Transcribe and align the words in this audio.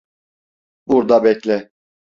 Burda 0.87 1.23
bekle. 1.23 1.71